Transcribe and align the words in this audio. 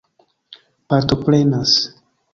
partoprenas 0.87 1.73